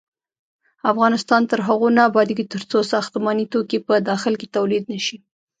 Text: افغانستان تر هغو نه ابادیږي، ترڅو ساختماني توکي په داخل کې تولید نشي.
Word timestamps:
افغانستان 0.91 1.41
تر 1.51 1.59
هغو 1.67 1.87
نه 1.97 2.01
ابادیږي، 2.09 2.45
ترڅو 2.53 2.77
ساختماني 2.93 3.45
توکي 3.53 3.79
په 3.87 3.93
داخل 4.09 4.33
کې 4.39 4.47
تولید 4.55 4.83
نشي. 4.93 5.17